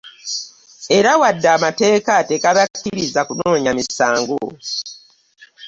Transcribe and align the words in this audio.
Era 0.97 1.11
wadde 1.21 1.47
amateeka 1.57 2.13
tegabakkiriza 2.29 3.21
kunoonya 3.27 3.71
misango 3.79 4.37